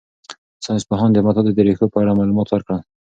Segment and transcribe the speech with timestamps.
[0.65, 2.81] ساینس پوهانو د نباتاتو د ریښو په اړه معلومات ورکړل.